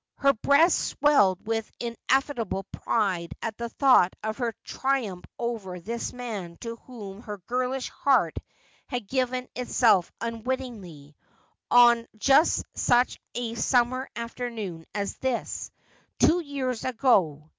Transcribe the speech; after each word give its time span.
Her 0.15 0.33
breast 0.33 0.79
swelled 0.79 1.45
with 1.45 1.71
ineifable 1.79 2.63
pride 2.71 3.35
at 3.39 3.55
the 3.59 3.69
thought 3.69 4.15
of 4.23 4.39
her 4.39 4.55
triumph 4.63 5.25
over 5.37 5.79
this 5.79 6.11
man 6.11 6.57
to 6.61 6.77
whom 6.77 7.21
her 7.21 7.37
girlish 7.45 7.89
heart 7.89 8.35
had 8.87 9.05
given 9.07 9.47
itself 9.55 10.11
unwit 10.19 10.57
tingly, 10.57 11.13
on 11.69 12.07
just 12.17 12.65
such 12.73 13.19
a 13.35 13.53
summer 13.53 14.09
afternoon 14.15 14.87
as 14.95 15.17
this, 15.17 15.69
two 16.19 16.39
years 16.39 16.83
ago. 16.83 17.47